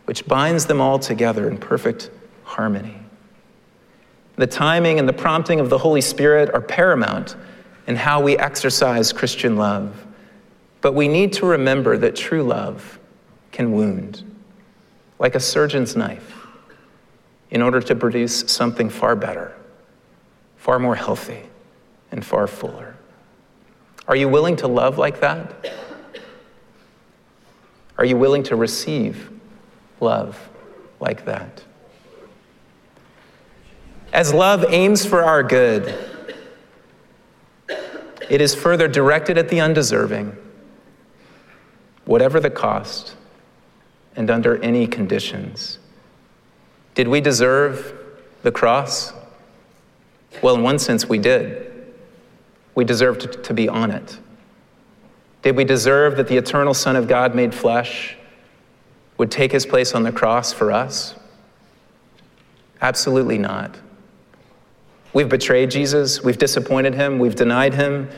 [0.09, 2.11] which binds them all together in perfect
[2.42, 2.97] harmony.
[4.37, 7.37] The timing and the prompting of the Holy Spirit are paramount
[7.87, 10.07] in how we exercise Christian love.
[10.81, 12.99] But we need to remember that true love
[13.53, 14.25] can wound,
[15.18, 16.47] like a surgeon's knife
[17.51, 19.55] in order to produce something far better,
[20.57, 21.42] far more healthy,
[22.12, 22.97] and far fuller.
[24.07, 25.71] Are you willing to love like that?
[27.99, 29.33] Are you willing to receive
[30.00, 30.48] love
[31.00, 31.62] like that?
[34.12, 35.94] As love aims for our good,
[38.30, 40.37] it is further directed at the undeserving,
[42.04, 43.14] whatever the cost,
[44.16, 45.78] and under any conditions.
[46.94, 47.94] Did we deserve
[48.42, 49.12] the cross?
[50.42, 51.94] Well, in one sense, we did.
[52.74, 54.18] We deserved to be on it.
[55.42, 58.17] Did we deserve that the eternal Son of God made flesh
[59.18, 61.14] would take his place on the cross for us?
[62.81, 63.76] Absolutely not.
[65.12, 68.09] We've betrayed Jesus, we've disappointed him, we've denied him,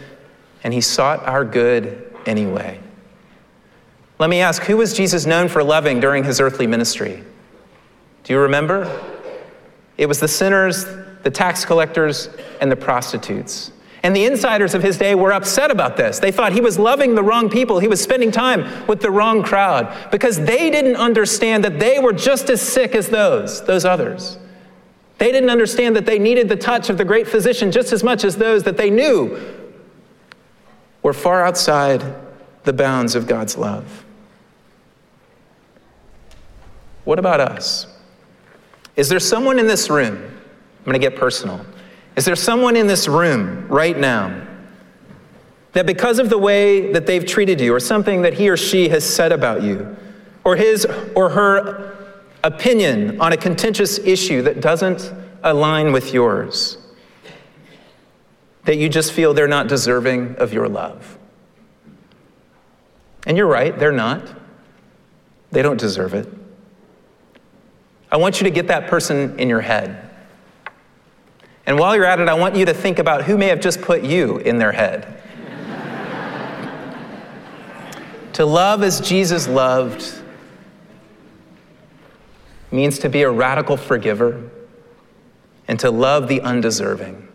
[0.62, 2.78] and he sought our good anyway.
[4.18, 7.24] Let me ask who was Jesus known for loving during his earthly ministry?
[8.24, 9.00] Do you remember?
[9.96, 10.84] It was the sinners,
[11.22, 12.28] the tax collectors,
[12.60, 13.72] and the prostitutes.
[14.02, 16.18] And the insiders of his day were upset about this.
[16.18, 17.78] They thought he was loving the wrong people.
[17.78, 22.14] He was spending time with the wrong crowd because they didn't understand that they were
[22.14, 24.38] just as sick as those, those others.
[25.18, 28.24] They didn't understand that they needed the touch of the great physician just as much
[28.24, 29.38] as those that they knew
[31.02, 32.02] were far outside
[32.64, 34.06] the bounds of God's love.
[37.04, 37.86] What about us?
[38.96, 40.16] Is there someone in this room?
[40.16, 41.64] I'm going to get personal.
[42.16, 44.46] Is there someone in this room right now
[45.72, 48.88] that because of the way that they've treated you, or something that he or she
[48.88, 49.96] has said about you,
[50.44, 51.96] or his or her
[52.42, 55.12] opinion on a contentious issue that doesn't
[55.44, 56.78] align with yours,
[58.64, 61.16] that you just feel they're not deserving of your love?
[63.26, 64.22] And you're right, they're not.
[65.52, 66.28] They don't deserve it.
[68.10, 70.09] I want you to get that person in your head.
[71.70, 73.80] And while you're at it, I want you to think about who may have just
[73.80, 75.06] put you in their head.
[78.32, 80.20] to love as Jesus loved
[82.72, 84.50] means to be a radical forgiver
[85.68, 87.28] and to love the undeserving.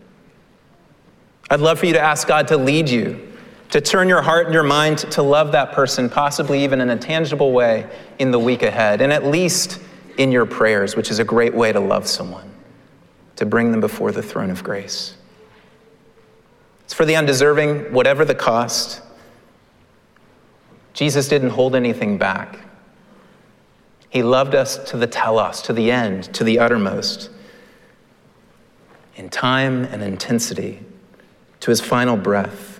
[1.48, 3.32] I'd love for you to ask God to lead you,
[3.70, 6.96] to turn your heart and your mind to love that person, possibly even in a
[6.98, 9.80] tangible way in the week ahead, and at least
[10.18, 12.50] in your prayers, which is a great way to love someone,
[13.36, 15.16] to bring them before the throne of grace.
[16.84, 19.02] It's for the undeserving, whatever the cost.
[20.94, 22.58] Jesus didn't hold anything back.
[24.08, 27.28] He loved us to the telos, to the end, to the uttermost,
[29.16, 30.80] in time and intensity,
[31.60, 32.75] to his final breath.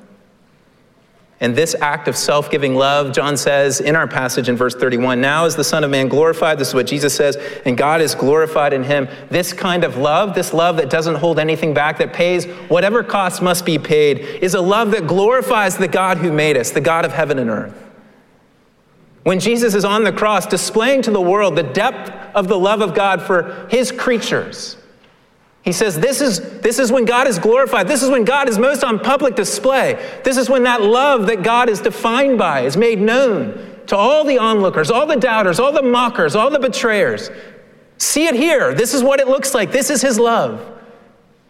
[1.39, 5.21] And this act of self giving love, John says in our passage in verse 31
[5.21, 6.59] now is the Son of Man glorified.
[6.59, 9.07] This is what Jesus says, and God is glorified in him.
[9.29, 13.43] This kind of love, this love that doesn't hold anything back, that pays whatever cost
[13.43, 17.05] must be paid, is a love that glorifies the God who made us, the God
[17.05, 17.83] of heaven and earth.
[19.25, 22.81] When Jesus is on the cross displaying to the world the depth of the love
[22.81, 24.79] of God for his creatures,
[25.67, 27.89] he says, this is, this is when God is glorified.
[27.89, 29.95] This is when God is most on public display.
[30.23, 34.23] This is when that love that God is defined by is made known to all
[34.23, 37.31] the onlookers, all the doubters, all the mockers, all the betrayers.
[37.99, 38.75] See it here.
[38.75, 39.73] This is what it looks like.
[39.73, 40.65] This is His love.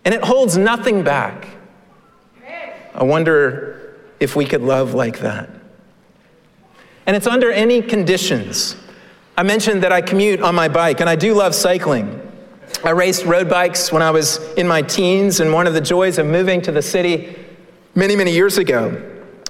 [0.07, 1.49] And it holds nothing back.
[2.95, 5.51] I wonder if we could love like that.
[7.05, 8.77] And it's under any conditions.
[9.37, 12.26] I mentioned that I commute on my bike, and I do love cycling.
[12.85, 16.19] I raced road bikes when I was in my teens, and one of the joys
[16.19, 17.37] of moving to the city
[17.95, 19.03] many, many years ago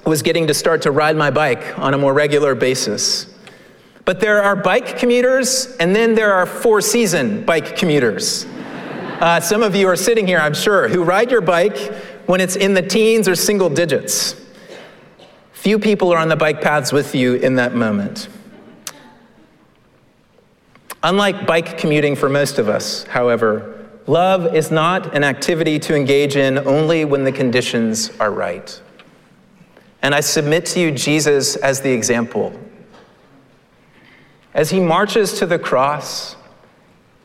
[0.05, 3.33] was getting to start to ride my bike on a more regular basis.
[4.05, 8.45] But there are bike commuters, and then there are four season bike commuters.
[9.19, 11.77] Uh, some of you are sitting here, I'm sure, who ride your bike
[12.27, 14.35] when it's in the teens or single digits.
[15.51, 18.29] Few people are on the bike paths with you in that moment.
[21.03, 26.35] Unlike bike commuting for most of us, however, love is not an activity to engage
[26.35, 28.81] in only when the conditions are right.
[30.01, 32.57] And I submit to you Jesus as the example.
[34.53, 36.35] As he marches to the cross,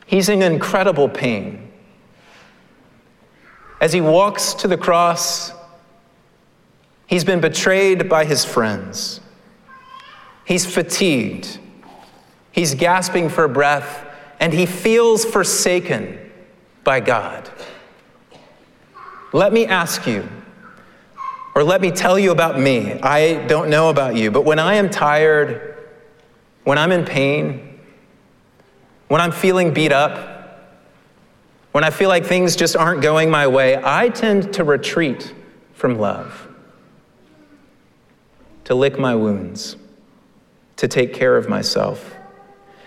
[0.05, 1.71] he's in incredible pain.
[3.81, 5.51] As he walks to the cross,
[7.07, 9.19] he's been betrayed by his friends.
[10.45, 11.59] He's fatigued.
[12.53, 14.05] He's gasping for breath,
[14.39, 16.19] and he feels forsaken
[16.83, 17.49] by God.
[19.33, 20.29] Let me ask you,
[21.55, 22.93] or let me tell you about me.
[23.01, 25.75] I don't know about you, but when I am tired,
[26.63, 27.79] when I'm in pain,
[29.07, 30.29] when I'm feeling beat up,
[31.71, 35.33] when I feel like things just aren't going my way, I tend to retreat
[35.73, 36.47] from love,
[38.65, 39.75] to lick my wounds,
[40.75, 42.15] to take care of myself.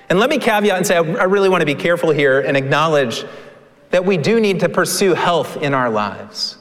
[0.09, 3.25] And let me caveat and say, I really want to be careful here and acknowledge
[3.91, 6.59] that we do need to pursue health in our lives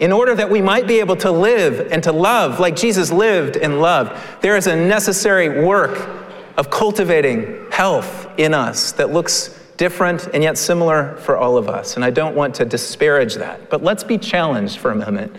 [0.00, 3.56] in order that we might be able to live and to love like Jesus lived
[3.56, 4.18] and loved.
[4.40, 6.08] There is a necessary work
[6.56, 11.96] of cultivating health in us that looks different and yet similar for all of us.
[11.96, 13.70] And I don't want to disparage that.
[13.70, 15.36] But let's be challenged for a moment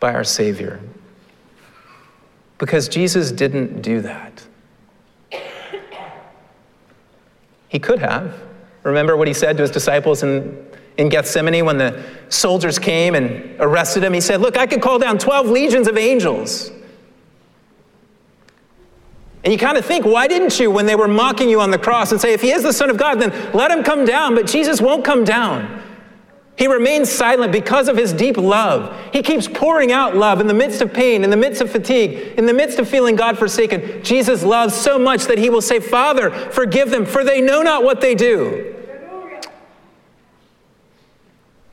[0.00, 0.80] by our Savior.
[2.56, 4.41] Because Jesus didn't do that.
[7.72, 8.38] He could have.
[8.82, 10.62] Remember what he said to his disciples in,
[10.98, 14.12] in Gethsemane when the soldiers came and arrested him?
[14.12, 16.70] He said, Look, I could call down 12 legions of angels.
[19.42, 21.78] And you kind of think, why didn't you, when they were mocking you on the
[21.78, 24.34] cross, and say, if he is the Son of God, then let him come down?
[24.34, 25.82] But Jesus won't come down.
[26.56, 28.94] He remains silent because of his deep love.
[29.12, 32.34] He keeps pouring out love in the midst of pain, in the midst of fatigue,
[32.36, 34.02] in the midst of feeling God forsaken.
[34.04, 37.84] Jesus loves so much that he will say, Father, forgive them, for they know not
[37.84, 38.74] what they do.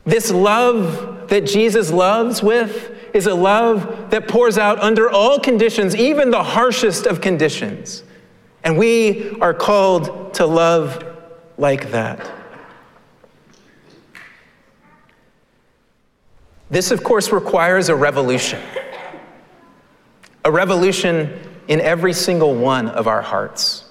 [0.06, 5.96] This love that Jesus loves with is a love that pours out under all conditions,
[5.96, 8.04] even the harshest of conditions.
[8.64, 11.04] And we are called to love
[11.58, 12.39] like that.
[16.70, 18.62] This, of course, requires a revolution.
[20.46, 23.86] A revolution in every single one of our hearts.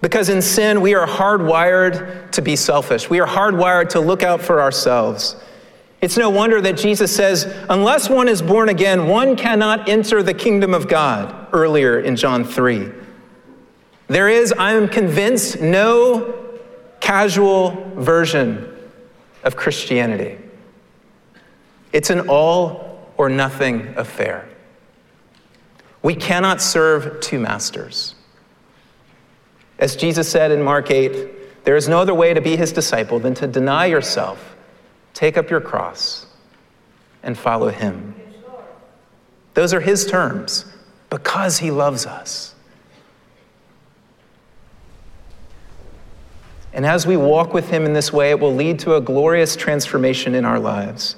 [0.00, 3.08] Because in sin, we are hardwired to be selfish.
[3.08, 5.36] We are hardwired to look out for ourselves.
[6.02, 10.34] It's no wonder that Jesus says, unless one is born again, one cannot enter the
[10.34, 12.90] kingdom of God, earlier in John 3.
[14.08, 16.34] There is, I am convinced, no
[17.00, 18.70] casual version
[19.44, 20.43] of Christianity.
[21.94, 24.48] It's an all or nothing affair.
[26.02, 28.16] We cannot serve two masters.
[29.78, 33.20] As Jesus said in Mark 8, there is no other way to be his disciple
[33.20, 34.56] than to deny yourself,
[35.14, 36.26] take up your cross,
[37.22, 38.16] and follow him.
[39.54, 40.64] Those are his terms
[41.10, 42.56] because he loves us.
[46.72, 49.54] And as we walk with him in this way, it will lead to a glorious
[49.54, 51.14] transformation in our lives.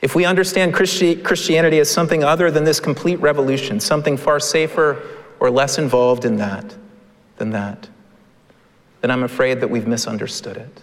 [0.00, 5.02] If we understand Christi- Christianity as something other than this complete revolution, something far safer
[5.40, 6.74] or less involved in that
[7.36, 7.88] than that,
[9.00, 10.82] then I'm afraid that we've misunderstood it.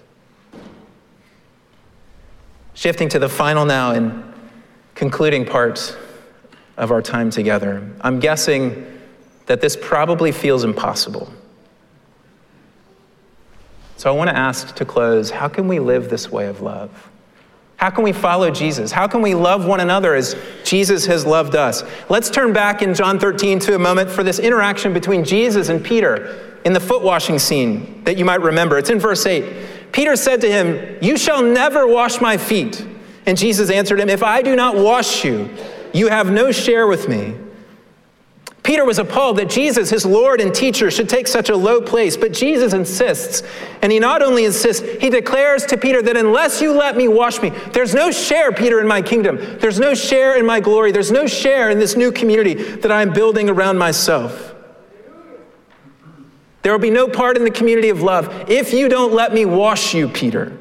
[2.73, 4.33] Shifting to the final now and
[4.95, 5.97] concluding part
[6.77, 8.85] of our time together, I'm guessing
[9.45, 11.31] that this probably feels impossible.
[13.97, 17.09] So I want to ask to close how can we live this way of love?
[17.77, 18.91] How can we follow Jesus?
[18.91, 21.83] How can we love one another as Jesus has loved us?
[22.09, 25.83] Let's turn back in John 13 to a moment for this interaction between Jesus and
[25.83, 28.77] Peter in the foot washing scene that you might remember.
[28.77, 29.91] It's in verse 8.
[29.91, 32.85] Peter said to him, You shall never wash my feet.
[33.25, 35.49] And Jesus answered him, If I do not wash you,
[35.93, 37.35] you have no share with me.
[38.65, 42.17] Peter was appalled that Jesus, his Lord and teacher, should take such a low place,
[42.17, 43.43] but Jesus insists.
[43.83, 47.39] And he not only insists, he declares to Peter that unless you let me wash
[47.43, 49.37] me, there's no share, Peter, in my kingdom.
[49.59, 50.91] There's no share in my glory.
[50.91, 54.55] There's no share in this new community that I'm building around myself.
[56.63, 59.45] There will be no part in the community of love if you don't let me
[59.45, 60.57] wash you, Peter.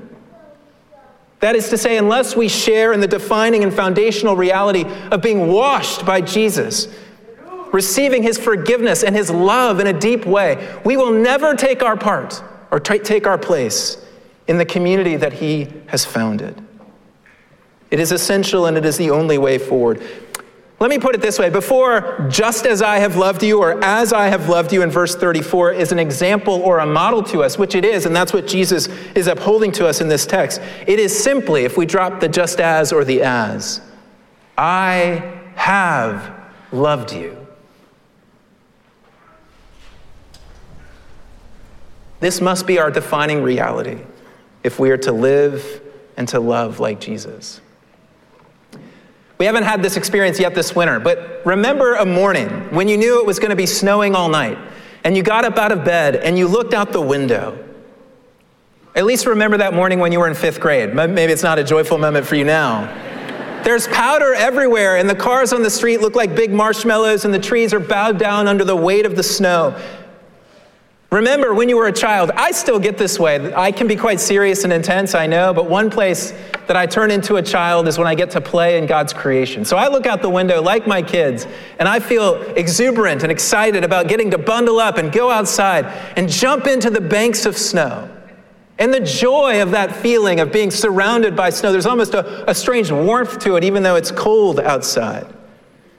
[1.41, 5.51] That is to say, unless we share in the defining and foundational reality of being
[5.51, 6.89] washed by Jesus
[7.75, 11.97] receiving his forgiveness and his love in a deep way, we will never take our
[11.97, 13.99] part or t- take our place
[14.47, 16.63] in the community that he has founded.
[17.91, 20.01] It is essential and it is the only way forward.
[20.79, 24.13] Let me put it this way before just as I have loved you or as
[24.13, 27.59] I have loved you in verse 34 is an example or a model to us,
[27.59, 30.61] which it is, and that's what Jesus is upholding to us in this text.
[30.87, 33.81] It is simply, if we drop the just as or the as,
[34.57, 36.33] I have
[36.71, 37.44] loved you.
[42.25, 43.99] This must be our defining reality
[44.63, 45.83] if we are to live
[46.17, 47.61] and to love like Jesus.
[49.37, 53.21] We haven't had this experience yet this winter, but remember a morning when you knew
[53.21, 54.57] it was going to be snowing all night
[55.05, 57.63] and you got up out of bed and you looked out the window.
[58.95, 60.95] At least remember that morning when you were in fifth grade.
[60.95, 62.87] Maybe it's not a joyful moment for you now.
[63.65, 67.39] There's powder everywhere, and the cars on the street look like big marshmallows, and the
[67.39, 69.79] trees are bowed down under the weight of the snow.
[71.15, 73.55] Remember when you were a child, I still get this way.
[73.55, 76.33] I can be quite serious and intense, I know, but one place
[76.67, 79.65] that I turn into a child is when I get to play in God's creation.
[79.65, 81.47] So I look out the window like my kids,
[81.79, 85.85] and I feel exuberant and excited about getting to bundle up and go outside
[86.17, 88.11] and jump into the banks of snow.
[88.81, 92.55] And the joy of that feeling of being surrounded by snow, there's almost a, a
[92.57, 95.33] strange warmth to it, even though it's cold outside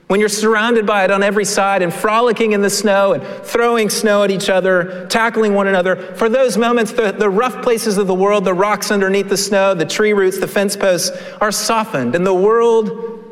[0.08, 3.90] when you're surrounded by it on every side and frolicking in the snow and throwing
[3.90, 8.06] snow at each other, tackling one another, for those moments, the, the rough places of
[8.06, 12.14] the world, the rocks underneath the snow, the tree roots, the fence posts are softened.
[12.14, 13.24] And the world,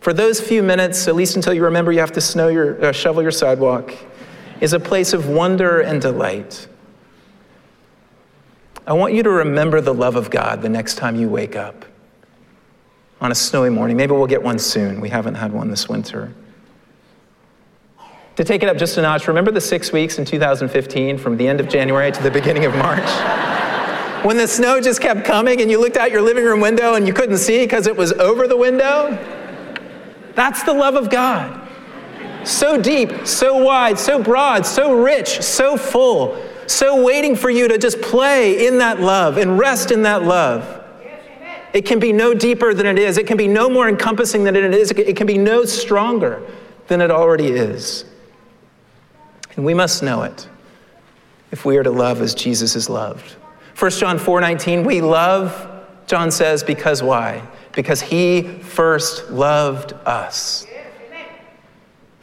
[0.00, 2.92] for those few minutes, at least until you remember you have to snow your, uh,
[2.92, 3.94] shovel your sidewalk,
[4.60, 6.66] is a place of wonder and delight.
[8.84, 11.84] I want you to remember the love of God the next time you wake up
[13.20, 13.96] on a snowy morning.
[13.96, 15.00] Maybe we'll get one soon.
[15.00, 16.32] We haven't had one this winter.
[18.36, 21.48] To take it up just a notch, remember the six weeks in 2015 from the
[21.48, 23.08] end of January to the beginning of March?
[24.24, 27.06] when the snow just kept coming and you looked out your living room window and
[27.06, 29.16] you couldn't see because it was over the window?
[30.34, 31.66] That's the love of God.
[32.44, 37.78] So deep, so wide, so broad, so rich, so full, so waiting for you to
[37.78, 40.75] just play in that love and rest in that love.
[41.72, 43.18] It can be no deeper than it is.
[43.18, 44.90] It can be no more encompassing than it is.
[44.92, 46.42] It can be no stronger
[46.88, 48.04] than it already is.
[49.56, 50.48] And we must know it
[51.50, 53.36] if we are to love as Jesus is loved.
[53.78, 55.68] 1 John 4:19, we love,
[56.06, 57.42] John says, because why?
[57.72, 60.66] Because he first loved us.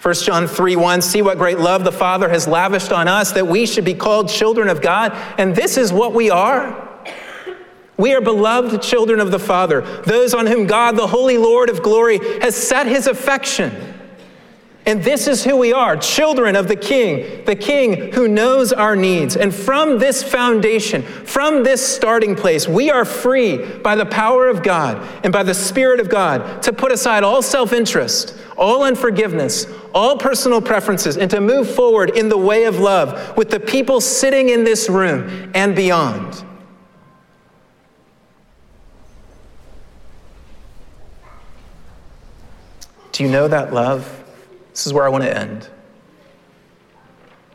[0.01, 3.47] 1 John 3 1, see what great love the Father has lavished on us that
[3.47, 5.13] we should be called children of God.
[5.37, 6.89] And this is what we are.
[7.97, 11.83] We are beloved children of the Father, those on whom God, the Holy Lord of
[11.83, 13.93] glory, has set his affection.
[14.85, 18.97] And this is who we are children of the King, the King who knows our
[18.97, 19.37] needs.
[19.37, 24.61] And from this foundation, from this starting place, we are free by the power of
[24.61, 29.67] God and by the Spirit of God to put aside all self interest, all unforgiveness,
[29.93, 34.01] all personal preferences, and to move forward in the way of love with the people
[34.01, 36.43] sitting in this room and beyond.
[43.13, 44.23] Do you know that love?
[44.71, 45.69] This is where I want to end.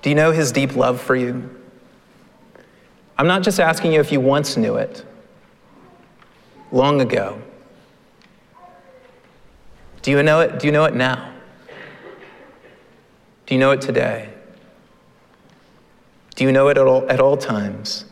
[0.02, 1.50] Do you know his deep love for you?
[3.18, 5.04] I'm not just asking you if you once knew it,
[6.70, 7.42] long ago.
[10.02, 10.60] Do you know it?
[10.60, 11.34] Do you know it now?
[13.46, 14.28] Do you know it today?
[16.36, 18.04] Do you know it at all, at all times?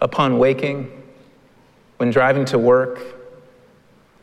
[0.00, 1.02] Upon waking,
[1.96, 3.00] when driving to work,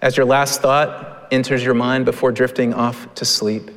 [0.02, 3.72] as your last thought enters your mind before drifting off to sleep?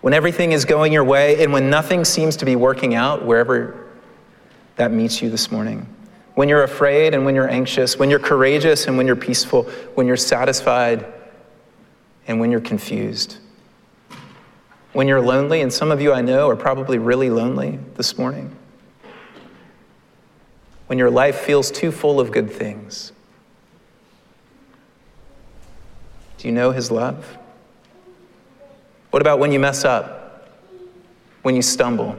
[0.00, 3.88] when everything is going your way and when nothing seems to be working out wherever
[4.76, 5.86] that meets you this morning.
[6.34, 10.06] When you're afraid and when you're anxious, when you're courageous and when you're peaceful, when
[10.06, 11.04] you're satisfied
[12.28, 13.38] and when you're confused.
[14.92, 18.54] When you're lonely, and some of you I know are probably really lonely this morning.
[20.86, 23.12] When your life feels too full of good things.
[26.38, 27.36] Do you know his love?
[29.10, 30.48] What about when you mess up?
[31.42, 32.16] When you stumble?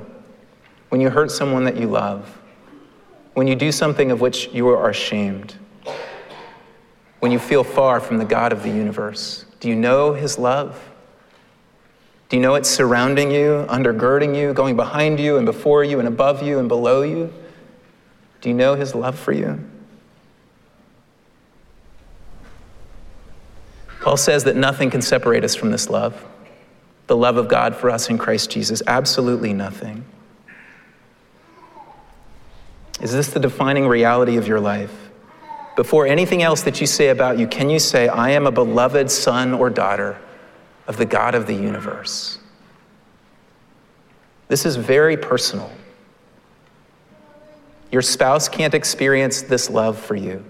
[0.90, 2.38] When you hurt someone that you love?
[3.34, 5.56] When you do something of which you are ashamed?
[7.20, 9.46] When you feel far from the God of the universe?
[9.60, 10.78] Do you know his love?
[12.28, 16.08] Do you know it's surrounding you, undergirding you, going behind you and before you and
[16.08, 17.34] above you and below you?
[18.42, 19.60] Do you know his love for you?
[24.02, 26.26] Paul says that nothing can separate us from this love
[27.08, 28.84] the love of God for us in Christ Jesus?
[28.86, 30.06] Absolutely nothing.
[33.02, 35.10] Is this the defining reality of your life?
[35.76, 39.10] Before anything else that you say about you, can you say, I am a beloved
[39.10, 40.22] son or daughter
[40.86, 42.38] of the God of the universe?
[44.48, 45.72] This is very personal.
[47.92, 50.46] Your spouse can't experience this love for you,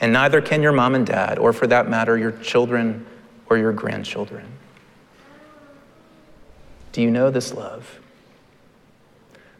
[0.00, 3.06] and neither can your mom and dad, or for that matter, your children
[3.48, 4.46] or your grandchildren.
[6.92, 8.00] Do you know this love?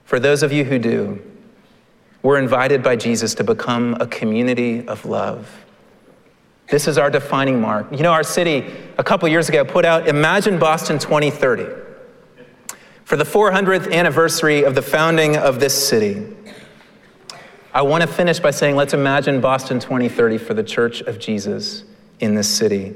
[0.05, 1.22] For those of you who do,
[2.22, 5.64] we're invited by Jesus to become a community of love.
[6.68, 7.87] This is our defining mark.
[7.93, 11.66] You know, our city a couple years ago put out Imagine Boston 2030
[13.05, 16.26] for the 400th anniversary of the founding of this city.
[17.74, 21.84] I want to finish by saying, let's imagine Boston 2030 for the Church of Jesus
[22.20, 22.94] in this city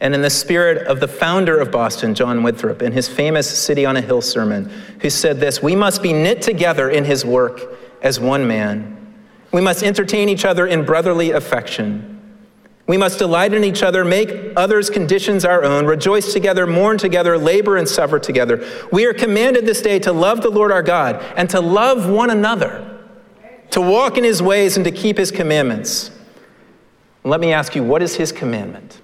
[0.00, 3.84] and in the spirit of the founder of Boston, John Winthrop, in his famous City
[3.84, 4.70] on a Hill sermon,
[5.00, 8.94] who said this We must be knit together in his work as one man.
[9.50, 12.14] We must entertain each other in brotherly affection.
[12.86, 17.36] We must delight in each other, make others' conditions our own, rejoice together, mourn together,
[17.36, 18.66] labor and suffer together.
[18.92, 22.30] We are commanded this day to love the Lord our God and to love one
[22.30, 22.87] another,
[23.70, 26.10] to walk in his ways and to keep his commandments.
[27.24, 29.00] let me ask you, what is his commandment?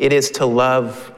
[0.00, 1.12] it is to love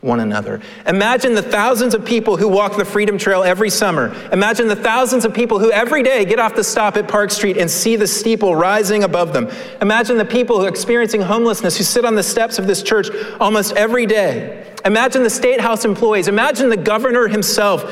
[0.00, 0.62] one another.
[0.86, 4.14] Imagine the thousands of people who walk the Freedom Trail every summer.
[4.32, 7.58] Imagine the thousands of people who every day get off the stop at Park Street
[7.58, 9.50] and see the steeple rising above them.
[9.82, 13.08] Imagine the people who are experiencing homelessness who sit on the steps of this church
[13.40, 14.74] almost every day.
[14.86, 16.28] Imagine the State House employees.
[16.28, 17.84] Imagine the governor himself.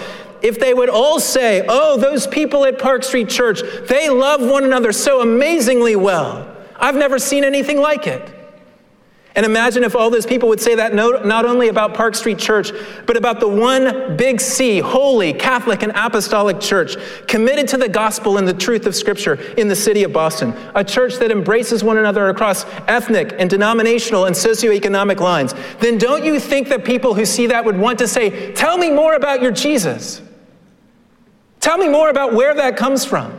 [0.42, 4.64] If they would all say, Oh, those people at Park Street Church, they love one
[4.64, 6.56] another so amazingly well.
[6.76, 8.37] I've never seen anything like it.
[9.38, 12.72] And imagine if all those people would say that not only about Park Street Church,
[13.06, 16.96] but about the one big C, holy, Catholic, and apostolic church,
[17.28, 20.52] committed to the gospel and the truth of Scripture in the city of Boston.
[20.74, 25.54] A church that embraces one another across ethnic and denominational and socioeconomic lines.
[25.78, 28.90] Then don't you think that people who see that would want to say, Tell me
[28.90, 30.20] more about your Jesus?
[31.60, 33.38] Tell me more about where that comes from.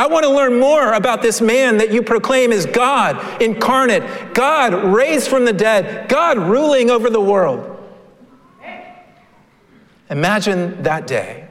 [0.00, 4.72] I want to learn more about this man that you proclaim is God incarnate, God
[4.72, 7.76] raised from the dead, God ruling over the world.
[10.08, 11.48] Imagine that day.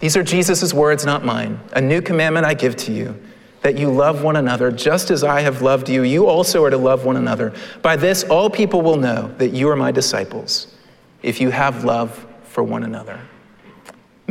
[0.00, 1.58] These are Jesus' words, not mine.
[1.72, 3.18] A new commandment I give to you
[3.62, 6.02] that you love one another just as I have loved you.
[6.02, 7.54] You also are to love one another.
[7.80, 10.76] By this, all people will know that you are my disciples,
[11.22, 13.18] if you have love for one another.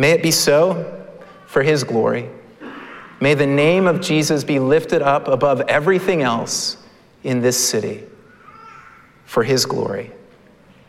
[0.02, 1.06] May it be so
[1.46, 2.28] for his glory.
[3.20, 6.76] May the name of Jesus be lifted up above everything else
[7.24, 8.04] in this city
[9.26, 10.12] for his glory.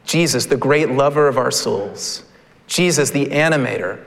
[0.07, 2.25] Jesus, the great lover of our souls.
[2.67, 4.03] Jesus, the animator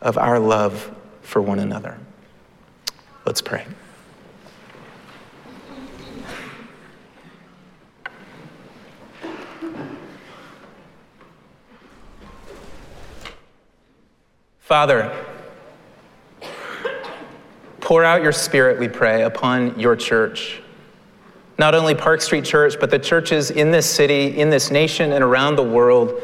[0.00, 0.92] of our love
[1.22, 1.96] for one another.
[3.24, 3.64] Let's pray.
[14.70, 15.12] Father,
[17.80, 20.62] pour out your spirit, we pray, upon your church.
[21.58, 25.24] Not only Park Street Church, but the churches in this city, in this nation, and
[25.24, 26.22] around the world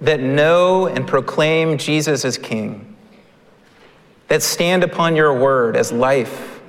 [0.00, 2.96] that know and proclaim Jesus as King,
[4.26, 6.60] that stand upon your word as life.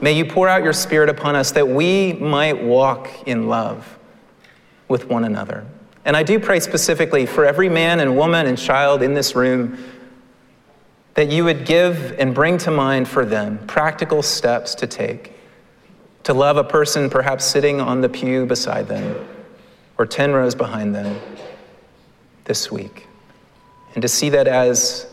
[0.00, 3.98] May you pour out your Spirit upon us that we might walk in love
[4.86, 5.66] with one another.
[6.04, 9.78] And I do pray specifically for every man and woman and child in this room
[11.14, 15.34] that you would give and bring to mind for them practical steps to take
[16.22, 19.26] to love a person perhaps sitting on the pew beside them
[19.98, 21.18] or 10 rows behind them
[22.44, 23.06] this week.
[23.94, 25.06] And to see that as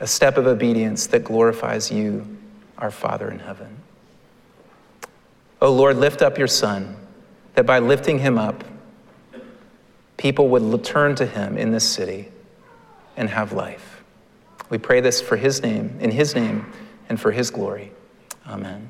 [0.00, 2.26] a step of obedience that glorifies you,
[2.78, 3.76] our Father in heaven.
[5.60, 6.96] Oh Lord, lift up your Son,
[7.54, 8.64] that by lifting him up,
[10.22, 12.28] people would turn to him in this city
[13.16, 14.04] and have life.
[14.70, 16.72] We pray this for his name, in his name,
[17.08, 17.90] and for his glory.
[18.46, 18.88] Amen.